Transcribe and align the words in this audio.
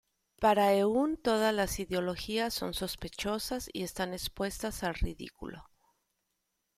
Para 0.39 0.73
Eun, 0.73 1.15
todas 1.15 1.53
las 1.53 1.79
ideologías 1.79 2.55
son 2.55 2.73
sospechosas 2.73 3.69
y 3.71 3.83
están 3.83 4.13
expuestas 4.13 4.81
al 4.81 4.95
ridículo. 4.95 5.69